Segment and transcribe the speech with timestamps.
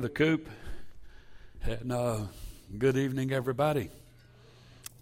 [0.00, 0.48] the coop.
[1.62, 2.22] And uh,
[2.76, 3.90] good evening, everybody.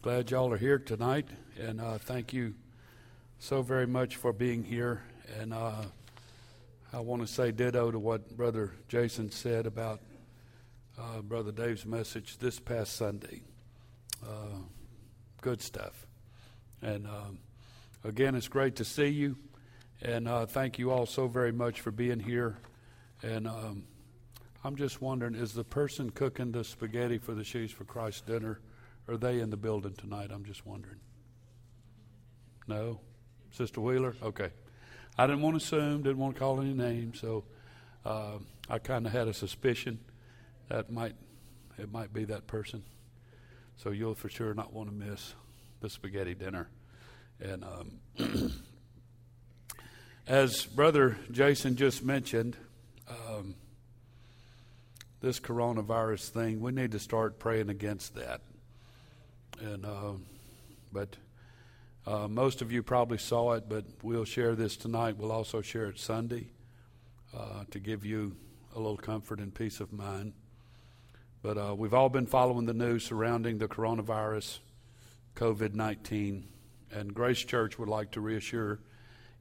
[0.02, 1.26] Glad y'all are here tonight,
[1.58, 2.52] and uh, thank you
[3.38, 5.02] so very much for being here.
[5.40, 5.84] And uh,
[6.92, 10.00] I want to say ditto to what Brother Jason said about
[11.00, 13.40] uh, Brother Dave's message this past Sunday.
[14.22, 14.58] Uh,
[15.40, 16.06] good stuff.
[16.82, 17.38] And um,
[18.04, 19.38] again, it's great to see you,
[20.02, 22.58] and uh, thank you all so very much for being here.
[23.22, 23.84] And um,
[24.64, 28.60] I'm just wondering, is the person cooking the spaghetti for the Shoes for Christ dinner,
[29.08, 30.30] are they in the building tonight?
[30.32, 31.00] I'm just wondering.
[32.68, 33.00] No?
[33.50, 34.14] Sister Wheeler?
[34.22, 34.50] Okay.
[35.18, 37.44] I didn't want to assume, didn't want to call any names, so
[38.04, 38.38] uh,
[38.70, 39.98] I kind of had a suspicion
[40.68, 41.14] that might
[41.78, 42.82] it might be that person.
[43.76, 45.34] So you'll for sure not want to miss
[45.80, 46.68] the spaghetti dinner.
[47.40, 48.52] And um,
[50.26, 52.56] as Brother Jason just mentioned,
[55.22, 58.40] this coronavirus thing, we need to start praying against that.
[59.60, 60.14] And uh,
[60.92, 61.16] but
[62.06, 65.16] uh, most of you probably saw it, but we'll share this tonight.
[65.16, 66.48] We'll also share it Sunday
[67.34, 68.36] uh, to give you
[68.74, 70.32] a little comfort and peace of mind.
[71.40, 74.58] But uh, we've all been following the news surrounding the coronavirus,
[75.36, 76.48] COVID 19,
[76.90, 78.80] and Grace Church would like to reassure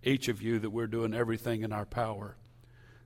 [0.03, 2.37] each of you that we're doing everything in our power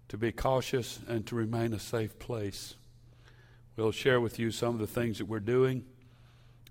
[0.07, 2.75] to be cautious and to remain a safe place.
[3.75, 5.85] We'll share with you some of the things that we're doing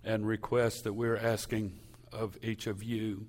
[0.04, 1.78] and requests that we're asking
[2.12, 3.27] of each of you.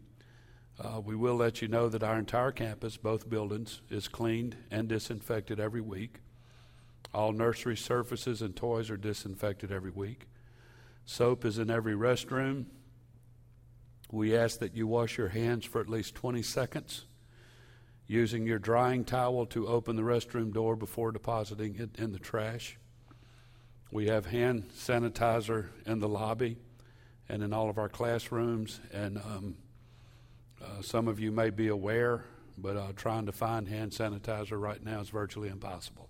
[0.80, 4.88] Uh, we will let you know that our entire campus, both buildings, is cleaned and
[4.88, 6.20] disinfected every week.
[7.14, 10.28] All nursery surfaces and toys are disinfected every week.
[11.06, 12.66] Soap is in every restroom.
[14.12, 17.06] We ask that you wash your hands for at least 20 seconds
[18.08, 22.78] using your drying towel to open the restroom door before depositing it in the trash.
[23.92, 26.58] We have hand sanitizer in the lobby
[27.30, 28.80] and in all of our classrooms.
[28.94, 29.56] And um,
[30.62, 32.26] uh, some of you may be aware,
[32.58, 36.10] but uh, trying to find hand sanitizer right now is virtually impossible.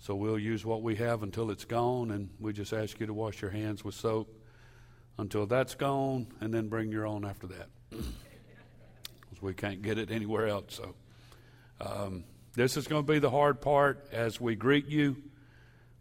[0.00, 3.14] So we'll use what we have until it's gone, and we just ask you to
[3.14, 4.32] wash your hands with soap
[5.18, 7.68] until that's gone, and then bring your own after that.
[9.40, 10.74] we can't get it anywhere else.
[10.74, 10.94] So
[11.80, 14.08] um, this is going to be the hard part.
[14.12, 15.16] As we greet you,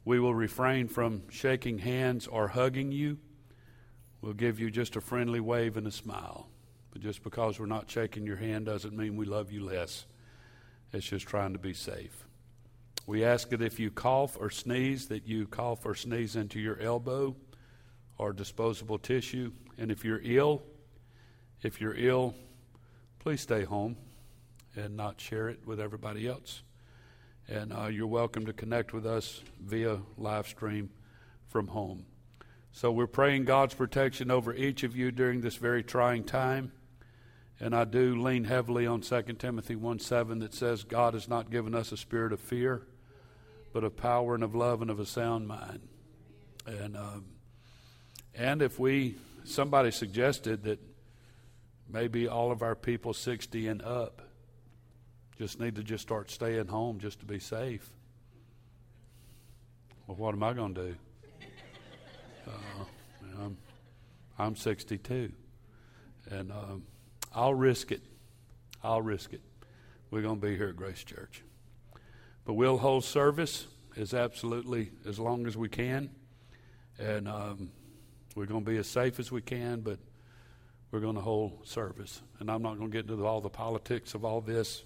[0.06, 3.18] we will refrain from shaking hands or hugging you.
[4.22, 6.48] We'll give you just a friendly wave and a smile.
[6.92, 10.06] But just because we're not shaking your hand doesn't mean we love you less.
[10.94, 12.26] It's just trying to be safe.
[13.06, 16.80] We ask that if you cough or sneeze, that you cough or sneeze into your
[16.80, 17.36] elbow
[18.18, 19.52] or disposable tissue.
[19.78, 20.64] And if you're ill,
[21.62, 22.34] if you're ill,
[23.28, 23.98] please stay home
[24.78, 26.64] and not share it with everybody else.
[27.50, 30.92] And uh, you're welcome to connect with us via live stream
[31.50, 32.06] from home.
[32.72, 36.72] So we're praying God's protection over each of you during this very trying time.
[37.60, 41.52] And I do lean heavily on 2 Timothy 1 7 that says, God has not
[41.52, 42.84] given us a spirit of fear,
[43.74, 45.82] but of power and of love and of a sound mind.
[46.66, 47.26] And, um,
[48.34, 50.80] and if we, somebody suggested that
[51.90, 54.22] maybe all of our people 60 and up
[55.38, 57.88] just need to just start staying home just to be safe.
[60.08, 60.96] Well, what am I going to do?
[62.48, 62.84] Uh,
[63.44, 63.58] I'm,
[64.40, 65.32] I'm 62,
[66.32, 66.84] and um,
[67.36, 68.02] I'll risk it.
[68.84, 69.42] I'll risk it.
[70.10, 71.44] We're going to be here at Grace Church,
[72.46, 76.10] but we'll hold service as absolutely as long as we can,
[76.98, 77.70] and um,
[78.34, 80.00] we're going to be as safe as we can, but
[80.92, 82.22] we're going to hold service.
[82.40, 84.84] And I'm not going to get into all the politics of all this.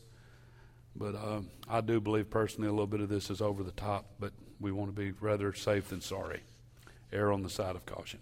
[0.96, 4.06] But um, I do believe personally a little bit of this is over the top,
[4.20, 6.42] but we want to be rather safe than sorry.
[7.14, 8.20] Err on the side of caution.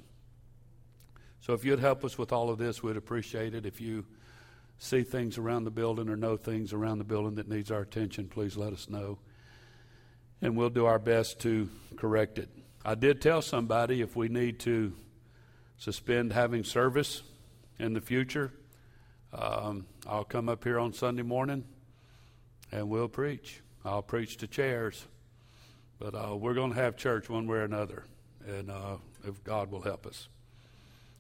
[1.42, 3.66] So if you'd help us with all of this, we'd appreciate it.
[3.66, 4.06] If you
[4.78, 8.28] see things around the building or know things around the building that needs our attention,
[8.28, 9.20] please let us know.
[10.42, 12.50] And we'll do our best to correct it.
[12.86, 14.94] I did tell somebody if we need to
[15.78, 17.24] suspend having service
[17.80, 18.52] in the future,
[19.34, 21.64] um, I'll come up here on Sunday morning
[22.72, 23.62] and we'll preach.
[23.86, 25.06] I'll preach to chairs,
[26.00, 28.04] but uh, we're going to have church one way or another,
[28.46, 30.28] and uh, if God will help us.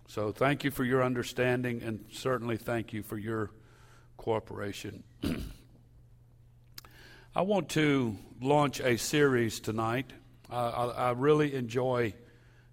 [0.07, 3.51] So thank you for your understanding, and certainly thank you for your
[4.17, 5.03] cooperation.
[7.35, 10.11] I want to launch a series tonight.
[10.49, 12.13] I, I really enjoy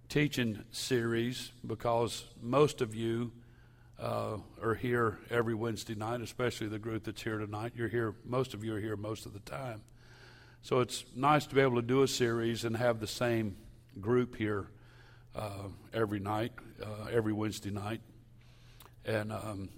[0.08, 3.32] teaching series because most of you
[4.00, 7.72] uh, are here every Wednesday night, especially the group that's here tonight.
[7.74, 9.82] You're here, most of you are here most of the time.
[10.62, 13.56] So it's nice to be able to do a series and have the same
[14.00, 14.66] group here
[15.34, 16.52] uh, every night,
[16.82, 18.00] uh, every Wednesday night.
[19.04, 19.68] And um,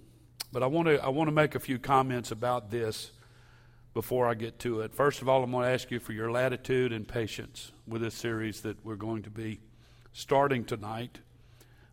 [0.51, 3.11] but I want to I want to make a few comments about this
[3.93, 4.93] before I get to it.
[4.93, 8.15] First of all, I'm going to ask you for your latitude and patience with this
[8.15, 9.59] series that we're going to be
[10.13, 11.19] starting tonight.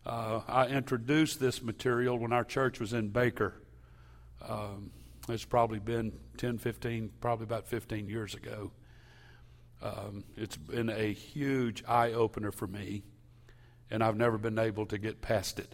[0.06, 3.54] Uh, I introduced this material when our church was in Baker.
[4.48, 4.92] Um,
[5.28, 8.70] it's probably been 10, 15, probably about 15 years ago.
[9.82, 13.02] Um, it's been a huge eye opener for me,
[13.90, 15.72] and I've never been able to get past it.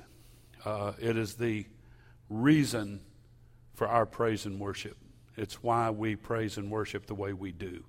[0.65, 1.67] Uh, it is the
[2.31, 3.03] reason
[3.75, 4.97] for our praise and worship.
[5.37, 7.85] It's why we praise and worship the way we do.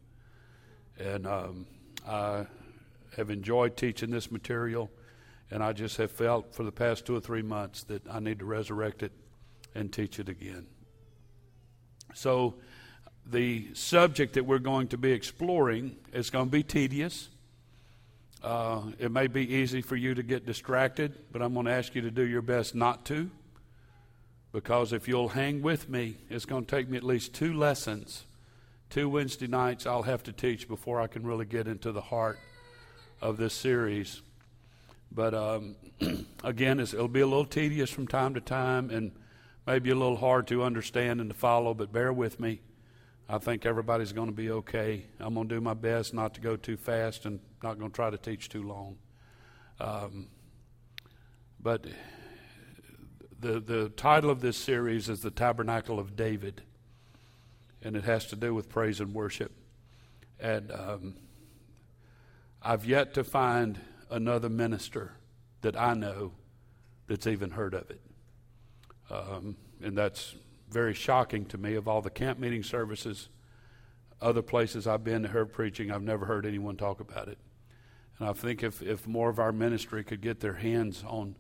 [1.00, 1.68] And um,
[2.06, 2.48] I
[3.16, 4.92] have enjoyed teaching this material,
[5.54, 8.40] and I just have felt for the past two or three months that I need
[8.40, 9.12] to resurrect it
[9.76, 10.66] and teach it again.
[12.16, 12.56] So,
[13.26, 17.30] the subject that we're going to be exploring is going to be tedious.
[18.44, 21.94] Uh, it may be easy for you to get distracted, but I'm going to ask
[21.94, 23.30] you to do your best not to.
[24.52, 28.26] Because if you'll hang with me, it's going to take me at least two lessons,
[28.90, 32.40] two Wednesday nights I'll have to teach before I can really get into the heart
[33.22, 34.22] of this series.
[35.14, 35.76] But um,
[36.44, 39.12] again, it'll be a little tedious from time to time and
[39.68, 42.62] maybe a little hard to understand and to follow, but bear with me.
[43.30, 45.06] I think everybody's going to be okay.
[45.20, 47.96] I'm going to do my best not to go too fast and not going to
[47.96, 48.98] try to teach too long.
[49.80, 50.28] Um,
[51.60, 51.86] but
[53.40, 56.64] the, the title of this series is The Tabernacle of David,
[57.82, 59.54] and it has to do with praise and worship.
[60.40, 61.16] And um,
[62.62, 65.14] I've yet to find another minister
[65.62, 66.34] that I know
[67.08, 68.02] that's even heard of it.
[69.10, 70.36] Um, and that's
[70.70, 71.76] very shocking to me.
[71.76, 73.30] Of all the camp meeting services,
[74.22, 77.38] other places I've been to hear preaching, I've never heard anyone talk about it.
[78.20, 81.36] And I think if, if more of our ministry could get their hands on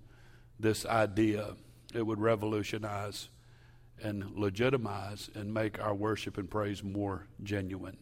[0.59, 1.55] this idea,
[1.93, 3.29] it would revolutionize
[4.01, 7.97] and legitimize and make our worship and praise more genuine.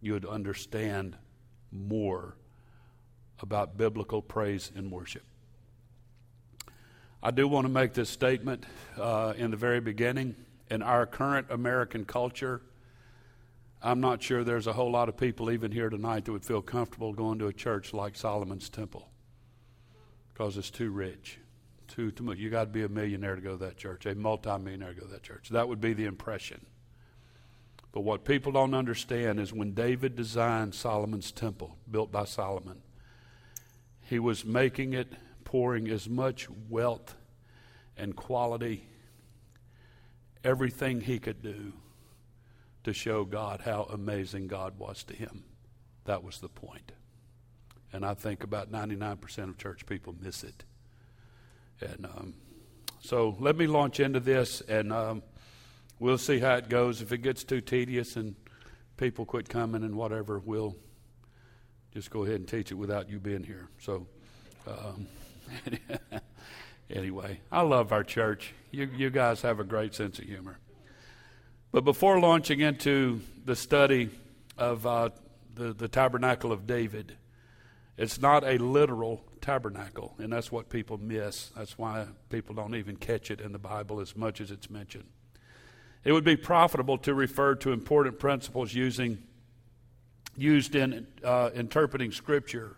[0.00, 1.16] You would understand
[1.70, 2.36] more
[3.42, 5.22] about biblical praise and worship.
[7.22, 8.64] I do want to make this statement
[8.98, 10.36] uh, in the very beginning.
[10.70, 12.62] In our current American culture,
[13.82, 16.62] I'm not sure there's a whole lot of people even here tonight that would feel
[16.62, 19.08] comfortable going to a church like Solomon's Temple
[20.32, 21.38] because it's too rich.
[21.88, 22.32] Too, too.
[22.32, 25.06] You got to be a millionaire to go to that church, a multimillionaire to go
[25.06, 25.48] to that church.
[25.50, 26.64] That would be the impression.
[27.92, 32.80] But what people don't understand is when David designed Solomon's temple, built by Solomon,
[34.10, 35.12] he was making it,
[35.44, 37.14] pouring as much wealth
[37.96, 38.84] and quality,
[40.42, 41.72] everything he could do
[42.82, 45.44] to show God how amazing God was to him.
[46.06, 46.90] That was the point.
[47.92, 50.64] And I think about 99% of church people miss it.
[51.80, 52.34] And um,
[52.98, 55.22] so let me launch into this, and um,
[56.00, 57.00] we'll see how it goes.
[57.00, 58.34] If it gets too tedious and
[58.96, 60.74] people quit coming and whatever, we'll
[61.92, 63.68] just go ahead and teach it without you being here.
[63.80, 64.06] So,
[64.66, 65.06] um,
[66.90, 68.54] anyway, I love our church.
[68.70, 70.58] You, you guys have a great sense of humor.
[71.72, 74.10] But before launching into the study
[74.58, 75.10] of uh,
[75.54, 77.16] the, the tabernacle of David,
[77.96, 81.50] it's not a literal tabernacle, and that's what people miss.
[81.56, 85.04] That's why people don't even catch it in the Bible as much as it's mentioned.
[86.02, 89.18] It would be profitable to refer to important principles using,
[90.36, 92.76] used in uh, interpreting Scripture,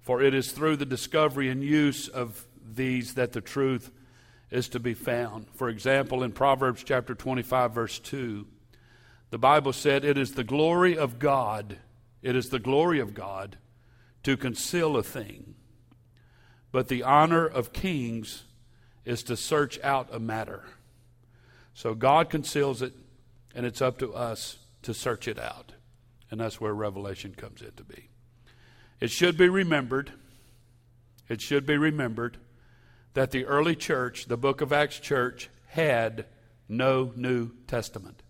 [0.00, 3.90] for it is through the discovery and use of these that the truth
[4.50, 5.46] is to be found.
[5.54, 8.46] For example, in Proverbs chapter 25, verse 2,
[9.30, 11.78] the Bible said, It is the glory of God,
[12.22, 13.56] it is the glory of God
[14.22, 15.54] to conceal a thing,
[16.72, 18.44] but the honor of kings
[19.04, 20.64] is to search out a matter.
[21.74, 22.92] So God conceals it,
[23.54, 25.72] and it's up to us to search it out.
[26.30, 28.08] And that's where revelation comes in to be.
[29.00, 30.12] It should be remembered,
[31.28, 32.36] it should be remembered
[33.14, 36.26] that the early church, the book of Acts church, had
[36.68, 38.22] no New Testament.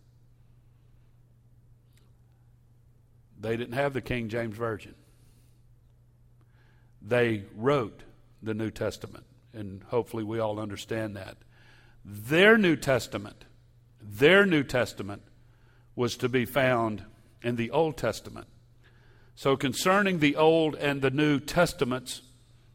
[3.38, 4.94] They didn't have the King James Version.
[7.02, 8.02] They wrote
[8.42, 9.24] the New Testament.
[9.52, 11.38] And hopefully we all understand that.
[12.04, 13.44] Their New Testament,
[14.00, 15.22] their New Testament
[15.96, 17.04] was to be found
[17.42, 18.46] in the Old Testament.
[19.34, 22.22] So concerning the Old and the New Testaments,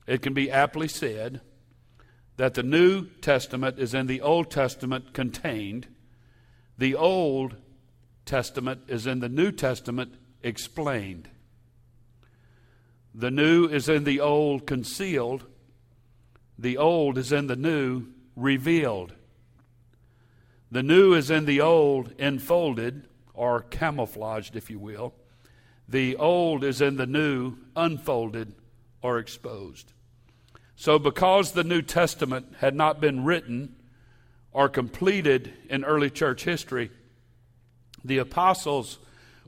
[0.07, 1.41] it can be aptly said
[2.37, 5.87] that the New Testament is in the Old Testament contained,
[6.77, 7.55] the Old
[8.25, 11.29] Testament is in the New Testament explained.
[13.13, 15.45] The new is in the old concealed,
[16.59, 19.13] the old is in the new revealed.
[20.69, 25.13] The new is in the old enfolded, or camouflaged, if you will.
[25.87, 28.53] The old is in the new unfolded
[29.01, 29.93] or exposed.
[30.75, 33.75] So, because the New Testament had not been written
[34.51, 36.91] or completed in early church history,
[38.03, 38.99] the apostles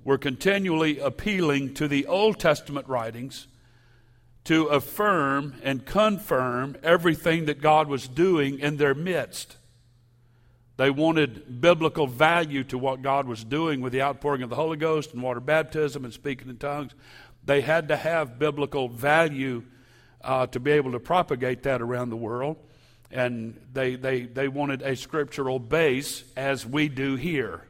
[0.04, 3.48] were continually appealing to the Old Testament writings
[4.46, 9.58] to affirm and confirm everything that God was doing in their midst.
[10.78, 14.78] They wanted biblical value to what God was doing with the outpouring of the Holy
[14.78, 16.94] Ghost and water baptism and speaking in tongues.
[17.44, 19.64] They had to have biblical value
[20.22, 22.58] uh, to be able to propagate that around the world.
[23.10, 27.64] And they, they, they wanted a scriptural base as we do here.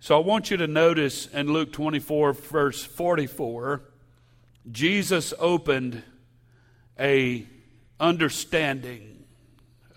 [0.00, 3.82] So I want you to notice in Luke 24, verse 44
[4.70, 6.02] Jesus opened
[6.98, 7.46] a
[8.00, 9.15] understanding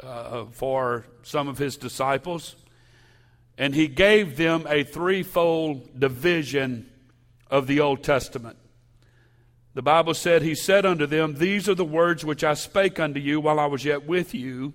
[0.01, 2.55] uh, for some of his disciples,
[3.57, 6.89] and he gave them a threefold division
[7.49, 8.57] of the Old Testament.
[9.73, 13.19] The Bible said, He said unto them, These are the words which I spake unto
[13.19, 14.73] you while I was yet with you,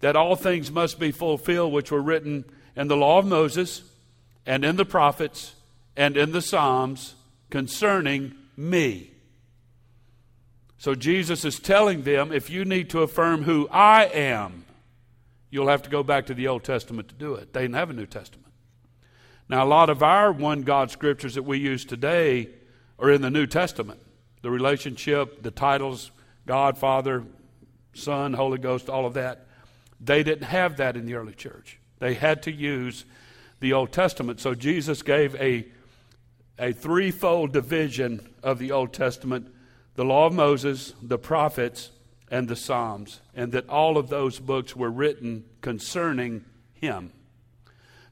[0.00, 2.44] that all things must be fulfilled which were written
[2.76, 3.82] in the law of Moses,
[4.46, 5.54] and in the prophets,
[5.96, 7.14] and in the Psalms
[7.50, 9.09] concerning me.
[10.80, 14.64] So Jesus is telling them if you need to affirm who I am,
[15.50, 17.52] you'll have to go back to the Old Testament to do it.
[17.52, 18.50] They didn't have a New Testament.
[19.46, 22.48] Now, a lot of our one God scriptures that we use today
[22.98, 24.00] are in the New Testament.
[24.40, 26.12] The relationship, the titles,
[26.46, 27.24] God, Father,
[27.92, 29.48] Son, Holy Ghost, all of that.
[30.00, 31.78] They didn't have that in the early church.
[31.98, 33.04] They had to use
[33.60, 34.40] the Old Testament.
[34.40, 35.66] So Jesus gave a
[36.58, 39.54] a threefold division of the Old Testament
[39.94, 41.90] the law of Moses, the prophets,
[42.30, 46.44] and the Psalms, and that all of those books were written concerning
[46.74, 47.12] him.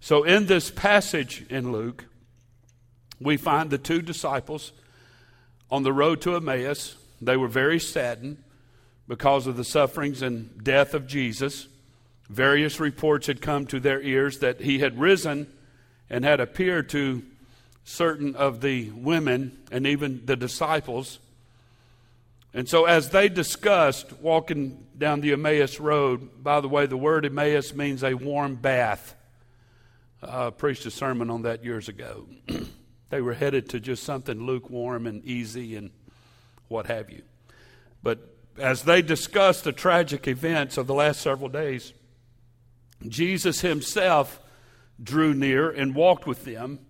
[0.01, 2.05] So, in this passage in Luke,
[3.21, 4.73] we find the two disciples
[5.71, 6.97] on the road to Emmaus.
[7.21, 8.43] They were very saddened
[9.09, 11.67] because of the sufferings and death of Jesus.
[12.29, 15.53] Various reports had come to their ears that he had risen
[16.11, 17.23] and had appeared to
[17.85, 21.19] certain of the women and even the disciples.
[22.59, 27.25] And so, as they discussed walking down the Emmaus Road, by the way, the word
[27.25, 29.15] Emmaus means a warm bath.
[30.21, 32.27] I preached a sermon on that years ago.
[33.11, 35.93] they were headed to just something lukewarm and easy and
[36.67, 37.23] what have you.
[38.03, 41.93] But as they discussed the tragic events of the last several days,
[43.07, 44.41] Jesus himself
[45.01, 46.81] drew near and walked with them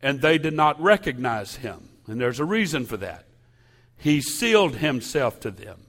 [0.00, 1.90] and they did not recognize him.
[2.06, 3.26] And there's a reason for that.
[4.00, 5.86] He sealed himself to them,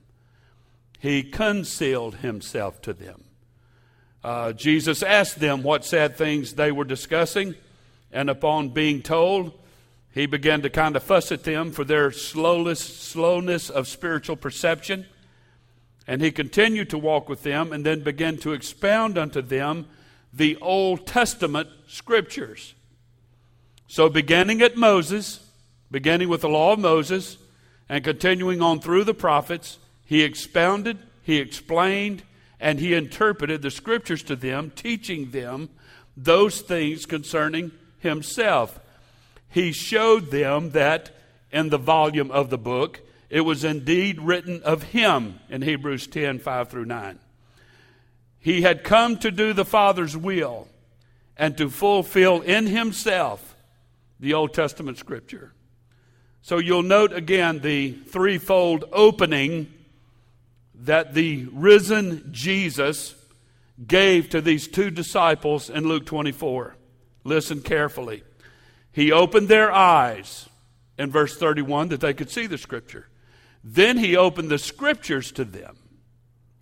[0.99, 3.23] he concealed himself to them.
[4.23, 7.55] Uh, Jesus asked them what sad things they were discussing,
[8.11, 9.53] and upon being told,
[10.13, 15.05] he began to kind of fuss at them for their slowness, slowness of spiritual perception.
[16.05, 19.87] And he continued to walk with them and then began to expound unto them
[20.33, 22.73] the Old Testament scriptures.
[23.87, 25.47] So, beginning at Moses,
[25.89, 27.37] beginning with the law of Moses,
[27.91, 32.23] and continuing on through the prophets, he expounded, he explained,
[32.57, 35.67] and he interpreted the scriptures to them, teaching them
[36.15, 37.69] those things concerning
[37.99, 38.79] himself.
[39.49, 41.11] He showed them that
[41.51, 46.39] in the volume of the book, it was indeed written of him in Hebrews 10
[46.39, 47.19] 5 through 9.
[48.39, 50.69] He had come to do the Father's will
[51.35, 53.53] and to fulfill in himself
[54.17, 55.51] the Old Testament scripture.
[56.41, 59.71] So you'll note again the threefold opening
[60.75, 63.15] that the risen Jesus
[63.87, 66.75] gave to these two disciples in Luke 24.
[67.23, 68.23] Listen carefully.
[68.91, 70.49] He opened their eyes
[70.97, 73.07] in verse 31 that they could see the scripture.
[73.63, 75.77] Then he opened the scriptures to them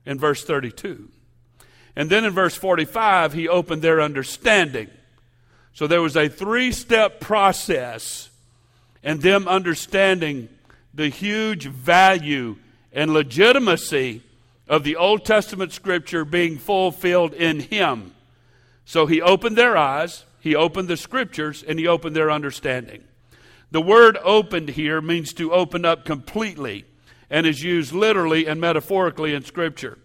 [0.06, 1.10] in verse 32.
[1.96, 4.90] And then in verse 45, he opened their understanding
[5.74, 8.29] so there was a three step process
[9.04, 10.50] and them understanding
[10.94, 12.58] the huge value
[12.92, 14.22] and legitimacy
[14.68, 18.14] of the Old Testament scripture being fulfilled in Him.
[18.86, 23.04] So He opened their eyes, He opened the scriptures, and He opened their understanding.
[23.72, 26.86] The word opened here means to open up completely
[27.30, 30.00] and is used literally and metaphorically in Scripture.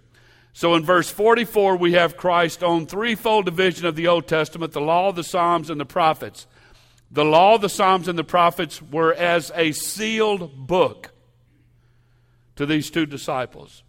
[0.53, 4.81] So in verse 44, we have Christ on threefold division of the Old Testament the
[4.81, 6.47] law, the Psalms, and the prophets.
[7.15, 11.13] The law, the Psalms, and the prophets were as a sealed book
[12.57, 13.85] to these two disciples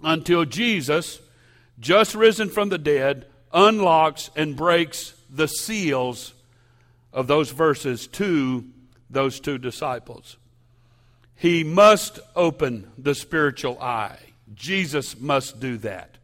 [0.00, 1.20] until Jesus,
[1.80, 6.34] just risen from the dead, unlocks and breaks the seals
[7.12, 8.64] of those verses to
[9.10, 10.36] those two disciples.
[11.34, 14.18] He must open the spiritual eye.
[14.54, 16.16] Jesus must do that.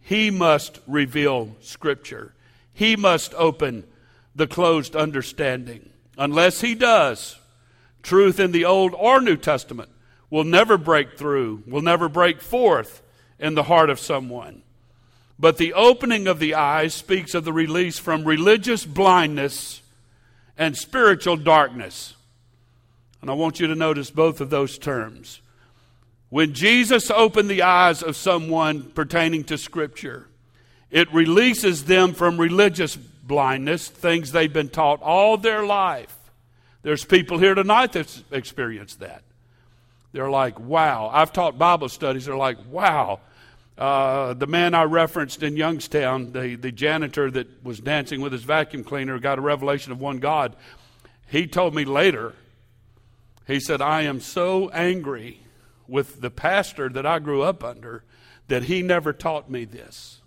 [0.00, 2.32] He must reveal Scripture.
[2.72, 3.84] He must open
[4.38, 5.90] the closed understanding.
[6.16, 7.38] Unless he does,
[8.02, 9.90] truth in the Old or New Testament
[10.30, 13.02] will never break through, will never break forth
[13.38, 14.62] in the heart of someone.
[15.40, 19.82] But the opening of the eyes speaks of the release from religious blindness
[20.56, 22.14] and spiritual darkness.
[23.20, 25.40] And I want you to notice both of those terms.
[26.28, 30.28] When Jesus opened the eyes of someone pertaining to Scripture,
[30.90, 32.98] it releases them from religious
[33.28, 36.16] blindness, things they've been taught all their life.
[36.82, 39.22] There's people here tonight that's experienced that.
[40.12, 41.10] They're like, wow.
[41.12, 42.24] I've taught Bible studies.
[42.24, 43.20] They're like, wow.
[43.76, 48.42] Uh, the man I referenced in Youngstown, the, the janitor that was dancing with his
[48.42, 50.56] vacuum cleaner, got a revelation of one God.
[51.28, 52.34] He told me later,
[53.46, 55.40] he said, I am so angry
[55.86, 58.02] with the pastor that I grew up under
[58.48, 60.17] that he never taught me this.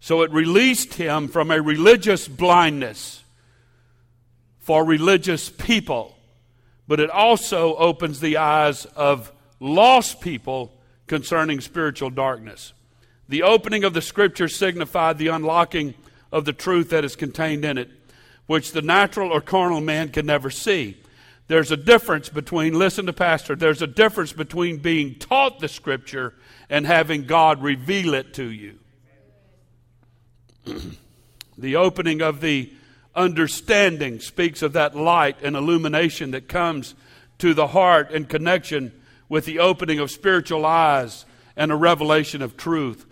[0.00, 3.22] So it released him from a religious blindness
[4.58, 6.16] for religious people,
[6.88, 9.30] but it also opens the eyes of
[9.60, 10.72] lost people
[11.06, 12.72] concerning spiritual darkness.
[13.28, 15.94] The opening of the scripture signified the unlocking
[16.32, 17.90] of the truth that is contained in it,
[18.46, 20.96] which the natural or carnal man can never see.
[21.46, 26.34] There's a difference between, listen to Pastor, there's a difference between being taught the Scripture
[26.68, 28.79] and having God reveal it to you.
[31.58, 32.72] The opening of the
[33.14, 36.94] understanding speaks of that light and illumination that comes
[37.38, 38.92] to the heart in connection
[39.28, 41.24] with the opening of spiritual eyes
[41.56, 43.06] and a revelation of truth.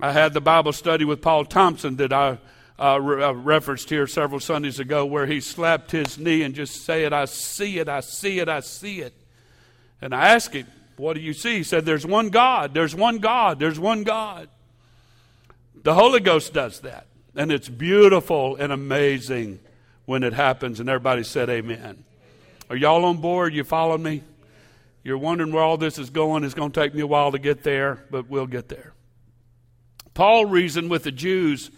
[0.00, 2.38] I had the Bible study with Paul Thompson that I
[2.78, 6.84] uh, re- uh, referenced here several Sundays ago, where he slapped his knee and just
[6.84, 9.12] said, I see it, I see it, I see it.
[10.00, 10.66] And I asked him,
[10.96, 11.58] What do you see?
[11.58, 14.48] He said, There's one God, there's one God, there's one God.
[15.74, 17.06] The Holy Ghost does that.
[17.34, 19.60] And it's beautiful and amazing
[20.04, 20.80] when it happens.
[20.80, 22.04] And everybody said, Amen.
[22.68, 23.54] Are y'all on board?
[23.54, 24.22] You following me?
[25.02, 26.44] You're wondering where all this is going.
[26.44, 28.92] It's going to take me a while to get there, but we'll get there.
[30.12, 31.70] Paul reasoned with the Jews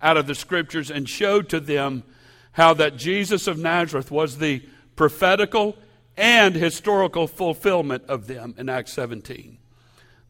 [0.00, 2.04] out of the scriptures and showed to them
[2.52, 4.62] how that Jesus of Nazareth was the
[4.96, 5.76] prophetical
[6.16, 9.58] and historical fulfillment of them in Acts 17.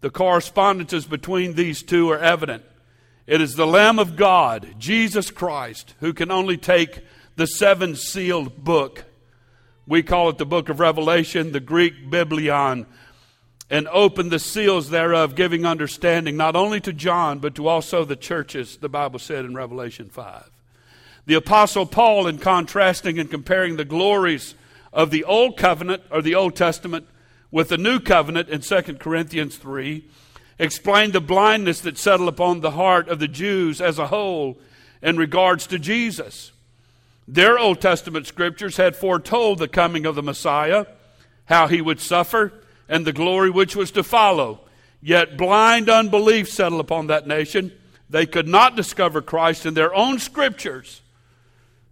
[0.01, 2.65] The correspondences between these two are evident.
[3.31, 7.05] It is the Lamb of God, Jesus Christ, who can only take
[7.37, 9.05] the seven sealed book.
[9.87, 12.87] We call it the book of Revelation, the Greek Biblion,
[13.71, 18.16] and open the seals thereof, giving understanding not only to John, but to also the
[18.16, 20.51] churches, the Bible said in Revelation 5.
[21.27, 24.57] The Apostle Paul, in contrasting and comparing the glories
[24.93, 27.07] of the Old Covenant or the Old Testament
[27.53, 30.05] with the New Covenant in 2 Corinthians 3,
[30.61, 34.59] explained the blindness that settled upon the heart of the Jews as a whole
[35.03, 36.53] in regards to Jesus.
[37.27, 40.85] Their Old Testament scriptures had foretold the coming of the Messiah,
[41.46, 42.53] how he would suffer,
[42.88, 44.61] and the glory which was to follow.
[45.01, 47.73] Yet blind unbelief settled upon that nation.
[48.11, 51.01] They could not discover Christ in their own scriptures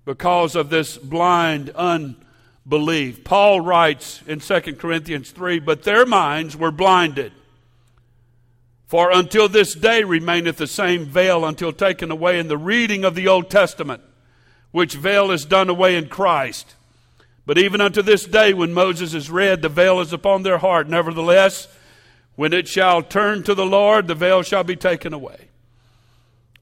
[0.05, 3.25] because of this blind unbelief.
[3.25, 7.33] Paul writes in 2 Corinthians 3 But their minds were blinded.
[8.89, 13.15] For until this day remaineth the same veil until taken away in the reading of
[13.15, 14.03] the Old Testament,
[14.71, 16.75] which veil is done away in Christ.
[17.45, 20.89] But even unto this day, when Moses is read, the veil is upon their heart.
[20.89, 21.69] Nevertheless,
[22.35, 25.49] when it shall turn to the Lord, the veil shall be taken away.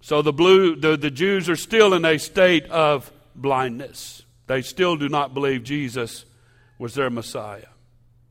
[0.01, 4.25] So the, blue, the, the Jews are still in a state of blindness.
[4.49, 6.25] They still do not believe Jesus
[6.77, 7.69] was their Messiah,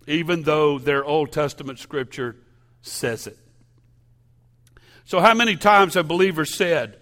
[0.05, 2.35] even though their Old Testament scripture
[2.81, 3.37] says it.
[5.07, 6.97] So, how many times have believers said,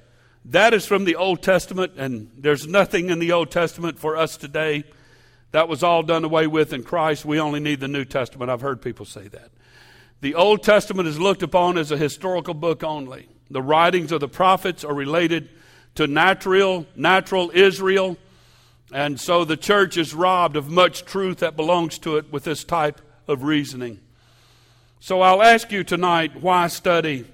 [0.45, 4.35] That is from the Old Testament, and there's nothing in the Old Testament for us
[4.35, 4.83] today?
[5.51, 7.23] That was all done away with in Christ.
[7.23, 8.51] We only need the New Testament.
[8.51, 9.51] I've heard people say that.
[10.19, 13.29] The Old Testament is looked upon as a historical book only.
[13.49, 15.49] The writings of the prophets are related
[15.95, 18.17] to natural, natural Israel,
[18.91, 22.65] and so the church is robbed of much truth that belongs to it with this
[22.65, 23.99] type of reasoning.
[24.99, 27.25] So I'll ask you tonight why study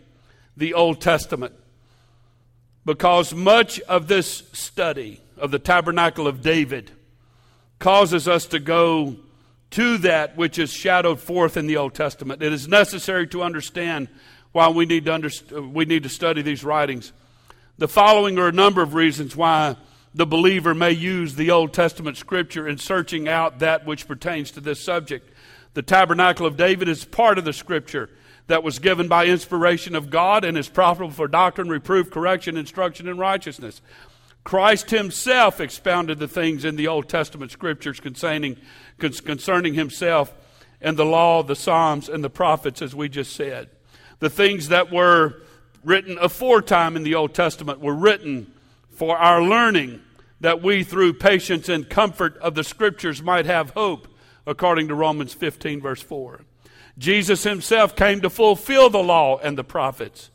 [0.59, 1.53] the Old Testament?
[2.85, 6.91] Because much of this study of the tabernacle of David
[7.79, 9.15] causes us to go
[9.71, 12.43] to that which is shadowed forth in the Old Testament.
[12.43, 14.09] It is necessary to understand
[14.51, 17.13] why we need to, underst- we need to study these writings.
[17.77, 19.77] The following are a number of reasons why
[20.13, 24.59] the believer may use the Old Testament scripture in searching out that which pertains to
[24.59, 25.29] this subject.
[25.75, 28.09] The tabernacle of David is part of the scripture
[28.49, 33.07] that was given by inspiration of God and is profitable for doctrine, reproof, correction, instruction,
[33.07, 33.79] and righteousness.
[34.43, 38.57] Christ himself expounded the things in the Old Testament scriptures concerning,
[38.97, 40.33] concerning himself
[40.81, 43.69] and the law, the Psalms, and the prophets, as we just said.
[44.17, 45.43] The things that were
[45.83, 48.51] written aforetime in the Old Testament were written
[48.89, 50.01] for our learning,
[50.39, 54.07] that we, through patience and comfort of the scriptures, might have hope,
[54.47, 56.41] according to Romans 15, verse 4.
[56.99, 60.29] Jesus himself came to fulfill the law and the prophets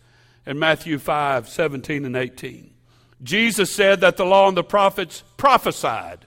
[0.47, 2.71] in Matthew 5, 17 and 18.
[3.23, 6.27] Jesus said that the law and the prophets prophesied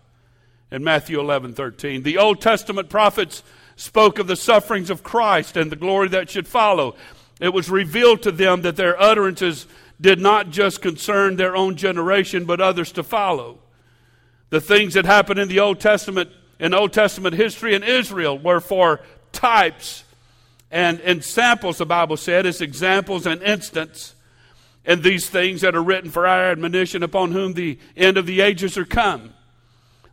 [0.72, 2.04] in Matthew 11, 13.
[2.04, 3.42] The Old Testament prophets
[3.76, 6.96] spoke of the sufferings of Christ and the glory that should follow.
[7.42, 9.66] It was revealed to them that their utterances
[10.00, 13.58] did not just concern their own generation, but others to follow.
[14.50, 18.60] The things that happened in the Old Testament, in Old Testament history in Israel, were
[18.60, 20.04] for types
[20.72, 24.16] and, and samples, the Bible said, as examples and instance,
[24.86, 28.42] and these things that are written for our admonition upon whom the end of the
[28.42, 29.34] ages are come.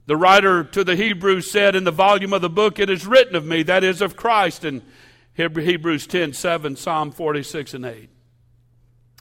[0.06, 3.36] The writer to the Hebrews said in the volume of the book, It is written
[3.36, 4.82] of me, that is of Christ, in
[5.34, 8.10] Hebrews 10 7, Psalm 46 and 8.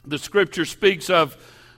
[0.06, 1.36] The scripture speaks of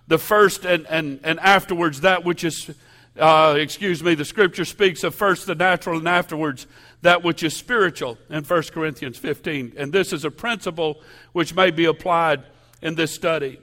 [0.09, 2.71] the first and, and, and afterwards that which is,
[3.19, 6.67] uh, excuse me, the scripture speaks of first the natural and afterwards
[7.07, 9.75] that which is spiritual in 1 Corinthians 15.
[9.77, 11.01] And this is a principle
[11.33, 12.43] which may be applied
[12.83, 13.61] in this study.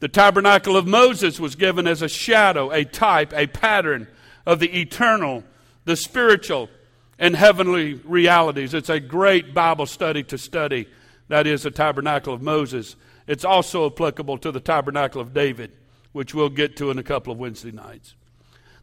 [0.00, 4.08] The tabernacle of Moses was given as a shadow, a type, a pattern
[4.46, 5.44] of the eternal,
[5.84, 6.70] the spiritual,
[7.18, 8.72] and heavenly realities.
[8.72, 10.88] It's a great Bible study to study.
[11.28, 12.96] That is the tabernacle of Moses.
[13.26, 15.72] It's also applicable to the tabernacle of David,
[16.12, 18.14] which we'll get to in a couple of Wednesday nights.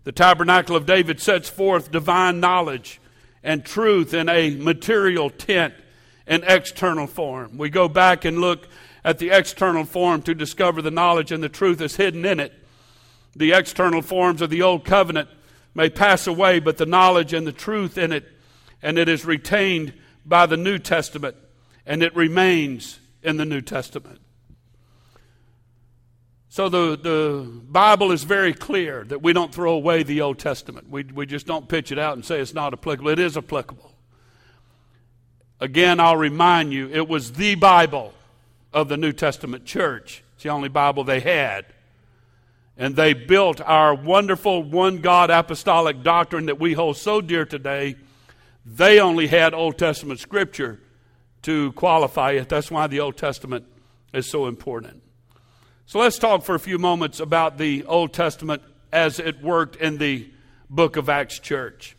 [0.04, 3.00] The tabernacle of David sets forth divine knowledge
[3.46, 5.76] and truth in a material tent
[6.26, 7.58] and external form.
[7.58, 8.68] We go back and look
[9.06, 12.52] at the external form to discover the knowledge and the truth is hidden in it.
[13.36, 15.30] The external forms of the old covenant
[15.76, 18.26] may pass away, but the knowledge and the truth in it,
[18.82, 19.94] and it is retained
[20.26, 21.36] by the New Testament,
[21.86, 24.22] and it remains in the New Testament.
[26.56, 30.90] So the, the Bible is very clear that we don't throw away the Old Testament.
[30.90, 33.10] We, we just don't pitch it out and say it's not applicable.
[33.10, 33.92] It is applicable.
[35.60, 38.14] Again, I'll remind you, it was the Bible
[38.72, 40.24] of the New Testament church.
[40.36, 41.66] It's the only Bible they had.
[42.78, 47.98] And they built our wonderful one God apostolic doctrine that we hold so dear today.
[48.66, 50.80] They only had Old Testament scripture
[51.42, 52.48] to qualify it.
[52.48, 53.66] That's why the Old Testament
[54.14, 55.02] is so important.
[55.88, 60.00] So let's talk for a few moments about the Old Testament as it worked in
[60.00, 60.28] the
[60.68, 61.96] book of Acts church.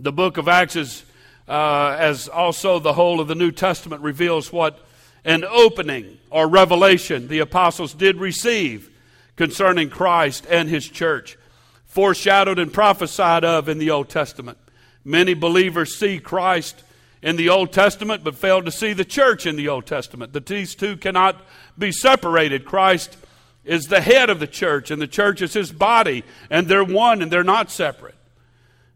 [0.00, 1.04] The book of Acts is,
[1.46, 4.84] uh, as also the whole of the New Testament, reveals what
[5.24, 8.90] an opening or revelation the apostles did receive
[9.36, 11.38] concerning Christ and his church,
[11.84, 14.58] foreshadowed and prophesied of in the Old Testament.
[15.04, 16.82] Many believers see Christ
[17.22, 20.32] in the Old Testament, but fail to see the church in the Old Testament.
[20.32, 21.40] That these two cannot
[21.78, 22.64] be separated.
[22.64, 23.16] Christ
[23.64, 27.22] is the head of the church, and the church is his body, and they're one
[27.22, 28.16] and they're not separate.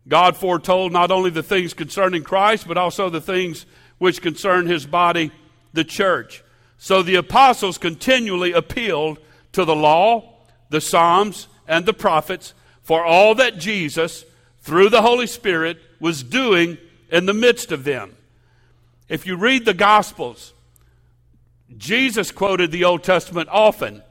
[0.09, 3.67] God foretold not only the things concerning Christ, but also the things
[3.99, 5.33] which concern his body,
[5.73, 6.45] the church.
[6.79, 9.19] So the apostles continually appealed
[9.53, 10.35] to the law,
[10.69, 14.25] the Psalms, and the prophets for all that Jesus,
[14.61, 16.79] through the Holy Spirit, was doing
[17.11, 18.15] in the midst of them.
[19.09, 20.53] If you read the Gospels,
[21.77, 24.03] Jesus quoted the Old Testament often.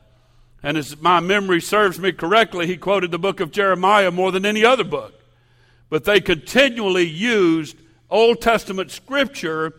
[0.62, 4.46] And as my memory serves me correctly, he quoted the book of Jeremiah more than
[4.46, 5.14] any other book.
[5.90, 7.78] But they continually used
[8.10, 9.74] Old Testament scripture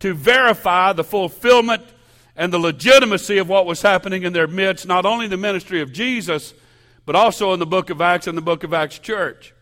[0.00, 1.82] to verify the fulfillment
[2.36, 5.92] and the legitimacy of what was happening in their midst, not only the ministry of
[5.92, 6.52] Jesus,
[7.06, 9.54] but also in the book of Acts and the book of Acts church.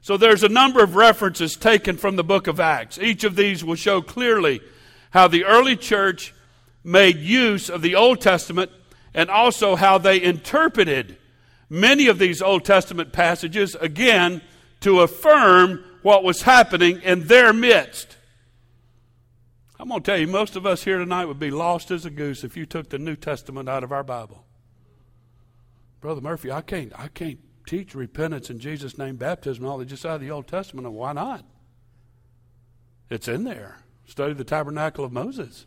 [0.00, 2.98] So there's a number of references taken from the book of Acts.
[2.98, 4.60] Each of these will show clearly
[5.16, 6.34] how the early church
[6.84, 8.70] made use of the Old Testament
[9.14, 11.16] and also how they interpreted
[11.70, 14.42] many of these Old Testament passages, again,
[14.80, 18.18] to affirm what was happening in their midst.
[19.80, 22.10] I'm going to tell you, most of us here tonight would be lost as a
[22.10, 24.44] goose if you took the New Testament out of our Bible.
[26.02, 30.04] Brother Murphy, I can't, I can't teach repentance in Jesus' name, baptism, all that just
[30.04, 30.86] out of the Old Testament.
[30.86, 31.42] And why not?
[33.08, 33.78] It's in there.
[34.06, 35.66] Study the tabernacle of Moses.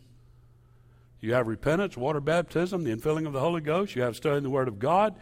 [1.20, 3.94] You have repentance, water baptism, the infilling of the Holy Ghost.
[3.94, 5.14] You have studying the Word of God.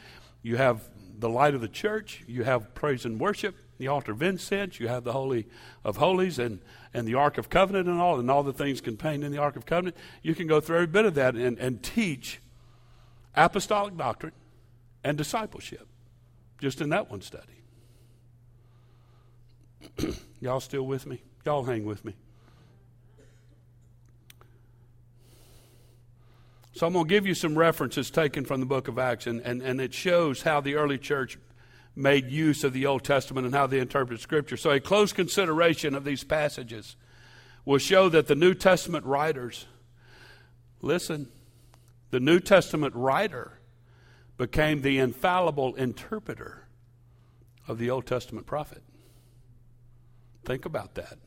[0.42, 2.22] You have the light of the church.
[2.28, 4.78] You have praise and worship, the altar of incense.
[4.78, 5.48] You have the Holy
[5.84, 6.60] of Holies and,
[6.94, 9.56] and the Ark of Covenant and all, and all the things contained in the Ark
[9.56, 9.96] of Covenant.
[10.22, 12.40] You can go through every bit of that and, and teach
[13.34, 14.32] apostolic doctrine
[15.02, 15.88] and discipleship
[16.60, 17.64] just in that one study.
[20.40, 21.22] Y'all still with me?
[21.44, 22.14] Y'all hang with me.
[26.78, 29.40] So I'm going to give you some references taken from the book of Acts, and,
[29.40, 31.36] and, and it shows how the early church
[31.96, 34.56] made use of the Old Testament and how they interpreted Scripture.
[34.56, 36.94] So a close consideration of these passages
[37.64, 39.66] will show that the New Testament writers,
[40.80, 41.28] listen,
[42.12, 43.58] the New Testament writer
[44.36, 46.68] became the infallible interpreter
[47.66, 48.84] of the Old Testament prophet.
[50.44, 51.18] Think about that.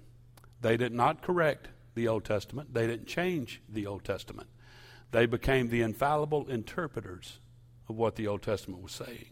[0.62, 4.48] They did not correct the Old Testament, they didn't change the Old Testament.
[5.12, 7.39] They became the infallible interpreters
[7.89, 9.28] of what the Old Testament was saying.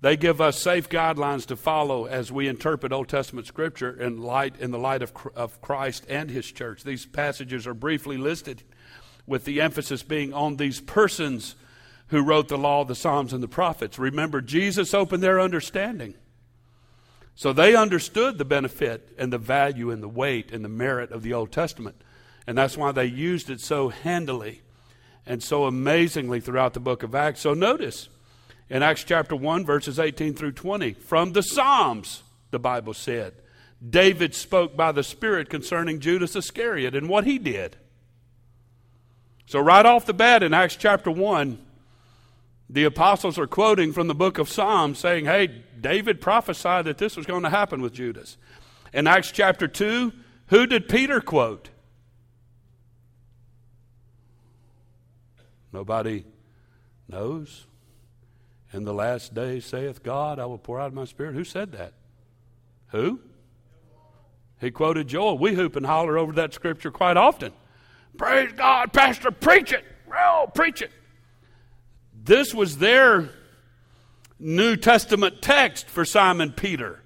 [0.00, 4.54] They give us safe guidelines to follow as we interpret Old Testament scripture in light
[4.58, 6.84] in the light of, of Christ and his church.
[6.84, 8.62] These passages are briefly listed
[9.26, 11.54] with the emphasis being on these persons
[12.08, 13.98] who wrote the law, the Psalms, and the prophets.
[13.98, 16.14] Remember, Jesus opened their understanding.
[17.34, 21.22] So they understood the benefit and the value and the weight and the merit of
[21.22, 22.02] the Old Testament.
[22.46, 24.62] And that's why they used it so handily
[25.26, 27.40] and so amazingly throughout the book of Acts.
[27.40, 28.08] So notice
[28.68, 33.34] in Acts chapter 1, verses 18 through 20, from the Psalms, the Bible said,
[33.88, 37.76] David spoke by the Spirit concerning Judas Iscariot and what he did.
[39.46, 41.58] So, right off the bat in Acts chapter 1,
[42.68, 47.16] the apostles are quoting from the book of Psalms saying, Hey, David prophesied that this
[47.16, 48.36] was going to happen with Judas.
[48.92, 50.12] In Acts chapter 2,
[50.48, 51.69] who did Peter quote?
[55.72, 56.24] Nobody
[57.08, 57.66] knows.
[58.72, 61.34] In the last days, saith God, I will pour out my spirit.
[61.34, 61.92] Who said that?
[62.88, 63.20] Who?
[64.60, 65.38] He quoted Joel.
[65.38, 67.52] We hoop and holler over that scripture quite often.
[68.16, 69.84] Praise God, Pastor, preach it.
[70.08, 70.90] Well, preach it.
[72.22, 73.30] This was their
[74.38, 77.02] New Testament text for Simon Peter.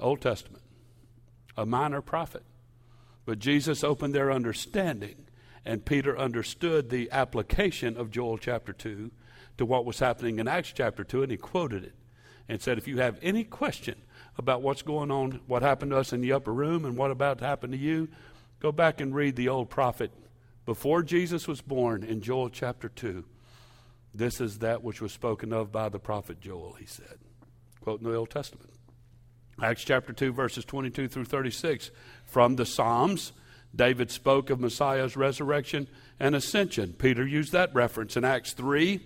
[0.00, 0.62] Old Testament,
[1.56, 2.42] a minor prophet.
[3.26, 5.26] But Jesus opened their understanding,
[5.64, 9.10] and Peter understood the application of Joel chapter 2
[9.56, 11.94] to what was happening in Acts chapter 2, and he quoted it
[12.48, 13.96] and said, If you have any question
[14.36, 17.38] about what's going on, what happened to us in the upper room, and what about
[17.38, 18.08] to happen to you,
[18.60, 20.10] go back and read the old prophet
[20.66, 23.24] before Jesus was born in Joel chapter 2.
[24.14, 27.18] This is that which was spoken of by the prophet Joel, he said.
[27.80, 28.70] Quoting the Old Testament.
[29.62, 31.90] Acts chapter 2, verses 22 through 36.
[32.24, 33.32] From the Psalms,
[33.74, 35.88] David spoke of Messiah's resurrection
[36.18, 36.92] and ascension.
[36.92, 39.00] Peter used that reference in Acts 3.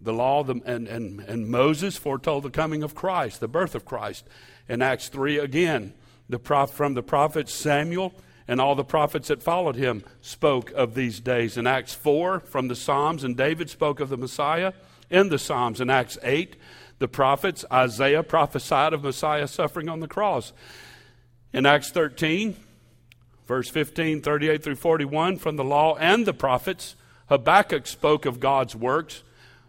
[0.00, 3.84] The law the, and, and, and Moses foretold the coming of Christ, the birth of
[3.84, 4.26] Christ.
[4.68, 5.94] In Acts 3, again,
[6.28, 8.14] the prof, from the prophet Samuel
[8.46, 11.56] and all the prophets that followed him spoke of these days.
[11.58, 14.72] In Acts 4, from the Psalms, and David spoke of the Messiah
[15.10, 15.80] in the Psalms.
[15.80, 16.56] In Acts 8,
[16.98, 20.52] the prophets, Isaiah prophesied of Messiah suffering on the cross.
[21.52, 22.56] In Acts 13,
[23.46, 26.96] verse 15, 38 through 41, from the law and the prophets,
[27.28, 29.22] Habakkuk spoke of God's works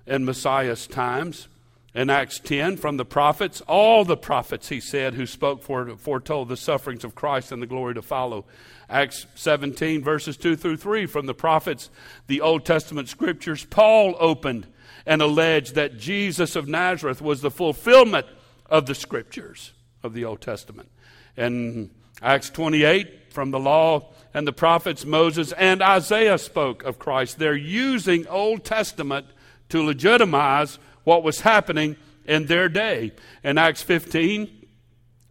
[0.06, 1.48] in Messiah's times.
[1.96, 6.48] In Acts 10, from the prophets, all the prophets, he said, who spoke for, foretold
[6.48, 8.46] the sufferings of Christ and the glory to follow.
[8.90, 11.90] Acts 17, verses 2 through 3, from the prophets,
[12.28, 14.68] the Old Testament scriptures, Paul opened
[15.10, 18.28] and alleged that Jesus of Nazareth was the fulfillment
[18.70, 20.88] of the scriptures of the Old Testament.
[21.36, 21.90] In
[22.22, 27.40] Acts 28, from the law and the prophets, Moses and Isaiah spoke of Christ.
[27.40, 29.26] They're using Old Testament
[29.70, 31.96] to legitimize what was happening
[32.26, 33.12] in their day.
[33.44, 34.68] In Acts 15,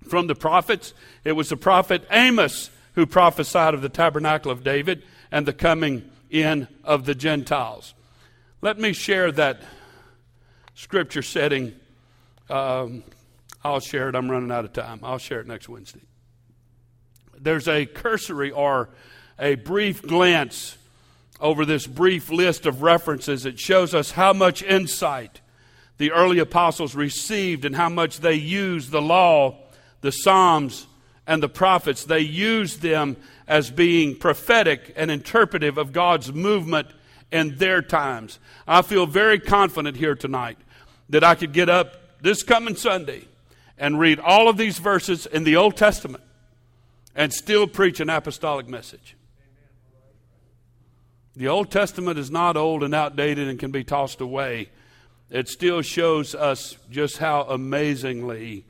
[0.08, 5.04] from the prophets, it was the prophet Amos who prophesied of the tabernacle of David
[5.30, 7.94] and the coming in of the Gentiles.
[8.60, 9.62] Let me share that
[10.74, 11.74] scripture setting.
[12.50, 13.04] Um,
[13.62, 14.16] I'll share it.
[14.16, 14.98] I'm running out of time.
[15.04, 16.00] I'll share it next Wednesday.
[17.38, 18.88] There's a cursory or
[19.38, 20.76] a brief glance
[21.40, 23.46] over this brief list of references.
[23.46, 25.40] It shows us how much insight
[25.98, 29.56] the early apostles received and how much they used the law,
[30.00, 30.88] the Psalms,
[31.28, 32.04] and the prophets.
[32.04, 36.88] They used them as being prophetic and interpretive of God's movement
[37.30, 38.38] in their times.
[38.66, 40.58] I feel very confident here tonight
[41.08, 43.24] that I could get up this coming Sunday
[43.76, 46.24] and read all of these verses in the Old Testament
[47.14, 49.16] and still preach an apostolic message.
[51.36, 54.70] The Old Testament is not old and outdated and can be tossed away.
[55.30, 58.64] It still shows us just how amazingly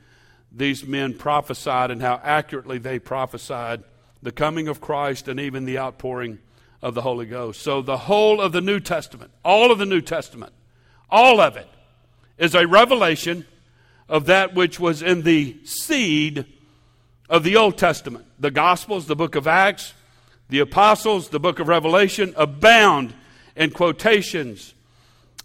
[0.53, 3.85] these men prophesied and how accurately they prophesied
[4.23, 6.41] the coming of Christ and even the outpouring
[6.83, 7.63] of the Holy Ghost.
[7.63, 10.53] So, the whole of the New Testament, all of the New Testament,
[11.11, 11.69] all of it,
[12.37, 13.45] is a revelation
[14.09, 16.47] of that which was in the seed
[17.29, 18.25] of the Old Testament.
[18.39, 19.93] The Gospels, the book of Acts,
[20.49, 23.13] the Apostles, the book of Revelation abound
[23.55, 24.75] in quotations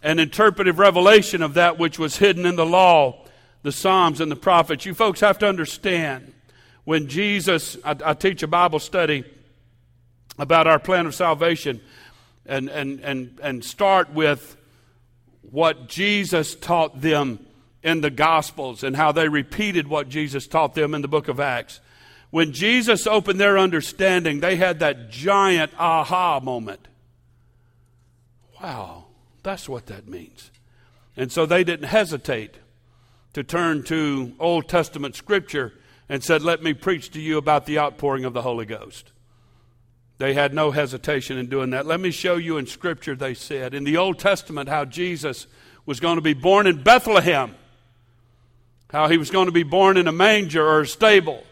[0.02, 3.26] and interpretive revelation of that which was hidden in the law,
[3.64, 4.86] the Psalms, and the prophets.
[4.86, 6.34] You folks have to understand
[6.84, 9.24] when Jesus, I, I teach a Bible study
[10.38, 11.82] about our plan of salvation
[12.46, 14.58] and, and, and, and start with
[15.42, 17.46] what Jesus taught them
[17.84, 21.40] in the Gospels and how they repeated what Jesus taught them in the book of
[21.40, 21.80] Acts.
[22.32, 26.88] When Jesus opened their understanding, they had that giant aha moment.
[28.62, 29.06] Wow,
[29.44, 30.50] that's what that means.
[31.16, 32.56] And so they didn't hesitate
[33.34, 35.74] to turn to Old Testament scripture
[36.10, 39.13] and said, Let me preach to you about the outpouring of the Holy Ghost.
[40.18, 41.86] They had no hesitation in doing that.
[41.86, 45.48] Let me show you in Scripture, they said, in the Old Testament, how Jesus
[45.86, 47.56] was going to be born in Bethlehem,
[48.90, 51.44] how he was going to be born in a manger or a stable,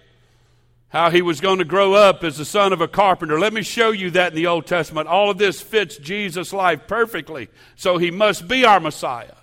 [0.89, 3.39] how he was going to grow up as the son of a carpenter.
[3.39, 5.07] Let me show you that in the Old Testament.
[5.07, 9.35] All of this fits Jesus' life perfectly, so he must be our Messiah.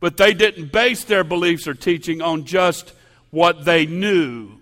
[0.00, 2.92] But they didn't base their beliefs or teaching on just
[3.30, 4.58] what they knew,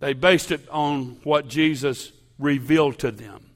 [0.00, 3.50] they based it on what Jesus revealed to them.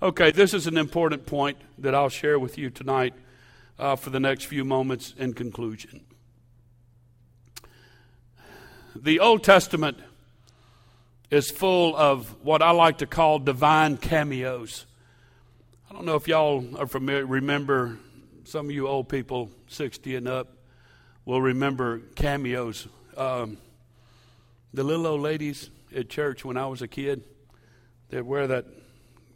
[0.00, 3.14] Okay, this is an important point that I'll share with you tonight
[3.78, 6.04] uh, for the next few moments in conclusion.
[8.94, 9.98] The Old Testament
[11.30, 14.86] is full of what I like to call divine cameos.
[15.90, 17.98] I don't know if y'all are familiar, remember,
[18.44, 20.48] some of you old people, 60 and up,
[21.24, 22.88] will remember cameos.
[23.16, 23.58] Um,
[24.72, 27.24] the little old ladies at church when I was a kid,
[28.08, 28.66] they'd wear that,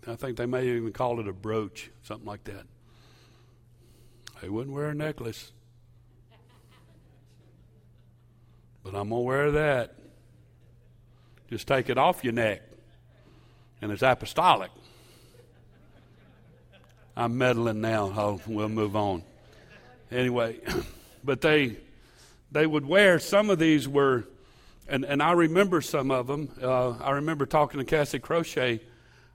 [0.07, 2.65] I think they may even call it a brooch, something like that.
[4.41, 5.53] They wouldn't wear a necklace.
[8.83, 9.95] But I'm going to wear that.
[11.49, 12.63] Just take it off your neck.
[13.81, 14.71] And it's apostolic.
[17.17, 18.13] I'm meddling now.
[18.17, 19.23] I'll, we'll move on.
[20.11, 20.59] Anyway,
[21.25, 21.77] but they
[22.51, 24.25] they would wear some of these were
[24.93, 26.51] and, and I remember some of them.
[26.63, 28.83] Uh, I remember talking to Cassie Crochet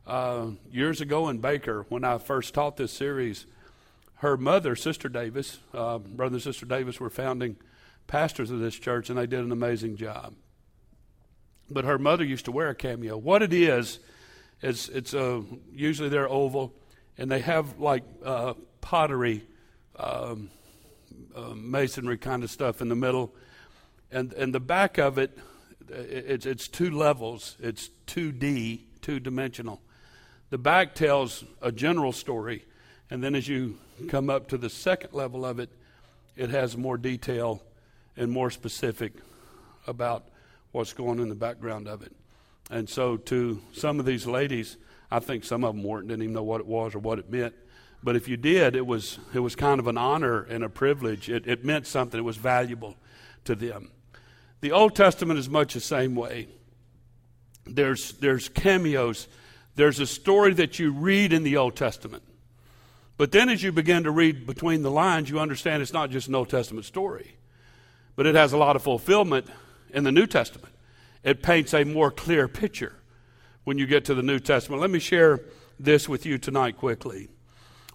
[0.05, 3.47] uh, years ago in Baker when I first taught this series.
[4.17, 7.55] Her mother, Sister Davis, uh, brother and sister Davis, were founding
[8.05, 10.35] pastors of this church, and they did an amazing job.
[11.71, 13.17] But her mother used to wear a cameo.
[13.17, 13.97] What it is,
[14.61, 15.43] is it's a,
[15.73, 16.71] usually they're oval,
[17.17, 19.43] and they have like uh, pottery,
[19.95, 20.51] um,
[21.35, 23.33] uh, masonry kind of stuff in the middle
[24.11, 25.37] and and the back of it,
[25.89, 27.55] it's it's two levels.
[27.59, 29.81] It's two D, two dimensional.
[30.49, 32.65] The back tells a general story,
[33.09, 35.69] and then as you come up to the second level of it,
[36.35, 37.61] it has more detail
[38.15, 39.13] and more specific
[39.85, 40.29] about
[40.71, 42.15] what's going in the background of it.
[42.69, 44.77] And so, to some of these ladies,
[45.09, 47.31] I think some of them weren't didn't even know what it was or what it
[47.31, 47.55] meant.
[48.03, 51.29] But if you did, it was it was kind of an honor and a privilege.
[51.29, 52.19] It, it meant something.
[52.19, 52.95] It was valuable
[53.45, 53.91] to them.
[54.61, 56.47] The Old Testament is much the same way.
[57.65, 59.27] There's, there's cameos.
[59.75, 62.23] There's a story that you read in the Old Testament.
[63.17, 66.27] But then as you begin to read between the lines, you understand it's not just
[66.27, 67.35] an Old Testament story,
[68.15, 69.47] but it has a lot of fulfillment
[69.91, 70.73] in the New Testament.
[71.23, 72.95] It paints a more clear picture
[73.63, 74.81] when you get to the New Testament.
[74.81, 75.41] Let me share
[75.79, 77.29] this with you tonight quickly.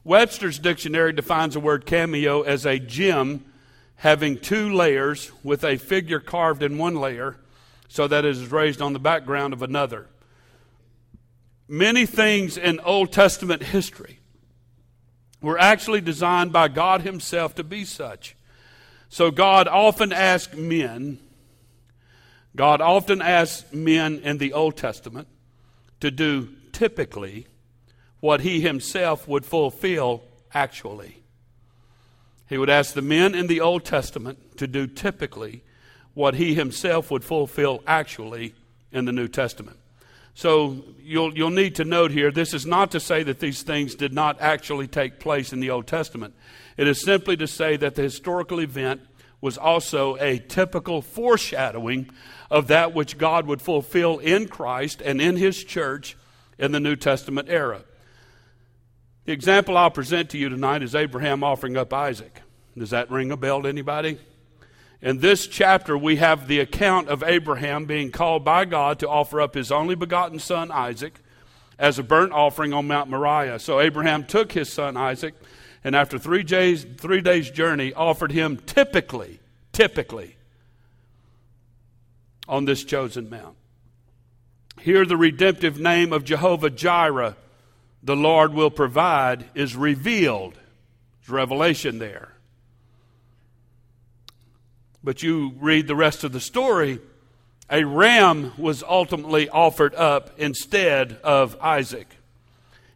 [0.05, 3.45] Webster's dictionary defines the word cameo as a gem
[4.03, 7.37] having two layers with a figure carved in one layer
[7.87, 10.09] so that it is raised on the background of another.
[11.69, 14.19] Many things in Old Testament history
[15.41, 18.35] were actually designed by God Himself to be such.
[19.09, 21.21] So God often asked men,
[22.57, 25.29] God often asked men in the Old Testament
[26.01, 27.47] to do typically
[28.19, 31.22] what He Himself would fulfill actually.
[32.53, 35.63] He would ask the men in the Old Testament to do typically
[36.13, 38.53] what he himself would fulfill actually
[38.93, 39.79] in the New Testament.
[40.35, 43.95] So you'll, you'll need to note here this is not to say that these things
[43.95, 46.35] did not actually take place in the Old Testament.
[46.77, 49.01] It is simply to say that the historical event
[49.41, 52.11] was also a typical foreshadowing
[52.51, 56.19] of that which God would fulfill in Christ and in His church
[56.59, 57.85] in the New Testament era.
[59.25, 62.43] The example I'll present to you tonight is Abraham offering up Isaac.
[62.77, 64.19] Does that ring a bell to anybody?
[65.01, 69.41] In this chapter, we have the account of Abraham being called by God to offer
[69.41, 71.21] up his only begotten son, Isaac,
[71.79, 73.61] as a burnt offering on Mount Moriah.
[73.61, 75.35] So Abraham took his son, Isaac,
[75.85, 79.39] and after three days, three days' journey, offered him typically,
[79.73, 80.37] typically,
[82.49, 83.57] on this chosen mount.
[84.81, 87.37] Here, the redemptive name of Jehovah Jireh,
[88.03, 90.55] the Lord will provide, is revealed.
[91.21, 92.33] There's revelation there.
[95.05, 97.01] But you read the rest of the story,
[97.71, 102.09] a ram was ultimately offered up instead of Isaac.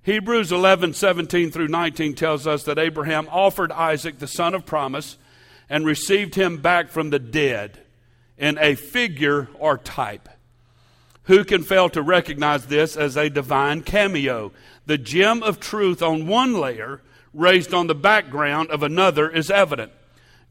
[0.02, 5.16] Hebrews 11, 17 through 19 tells us that Abraham offered Isaac, the son of promise,
[5.68, 7.80] and received him back from the dead
[8.38, 10.28] in a figure or type.
[11.26, 14.52] Who can fail to recognize this as a divine cameo?
[14.86, 17.00] The gem of truth on one layer,
[17.34, 19.92] raised on the background of another, is evident.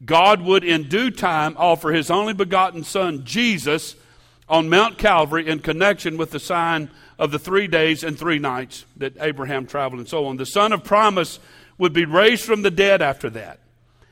[0.03, 3.95] God would in due time offer his only begotten Son, Jesus,
[4.49, 8.85] on Mount Calvary in connection with the sign of the three days and three nights
[8.97, 10.35] that Abraham traveled and so on.
[10.35, 11.39] The Son of promise
[11.77, 13.59] would be raised from the dead after that.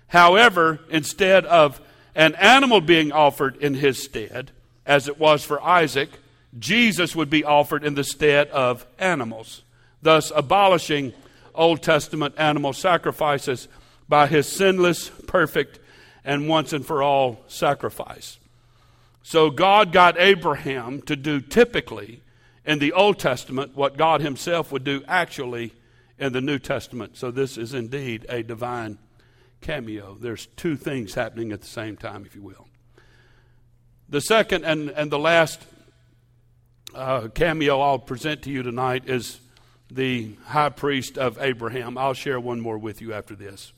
[0.08, 1.82] However, instead of
[2.16, 4.52] an animal being offered in his stead,
[4.86, 6.10] as it was for Isaac,
[6.60, 9.64] Jesus would be offered in the stead of animals,
[10.02, 11.14] thus abolishing
[11.56, 13.68] Old Testament animal sacrifices
[14.08, 15.80] by his sinless, perfect,
[16.24, 18.38] and once and for all sacrifice.
[19.24, 22.22] So God got Abraham to do typically
[22.66, 25.74] in the Old Testament what God himself would do actually
[26.20, 27.18] in the New Testament.
[27.18, 28.98] So this is indeed a divine
[29.62, 30.18] cameo.
[30.20, 32.68] There's two things happening at the same time, if you will.
[34.10, 35.62] The second and, and the last
[36.94, 39.40] uh, cameo I'll present to you tonight is
[39.90, 41.98] the high priest of Abraham.
[41.98, 43.74] I'll share one more with you after this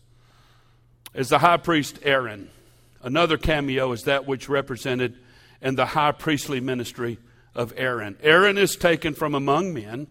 [1.13, 2.49] is the high priest Aaron.
[3.01, 5.17] Another cameo is that which represented
[5.61, 7.17] in the high priestly ministry
[7.53, 8.17] of Aaron.
[8.21, 10.07] Aaron is taken from among men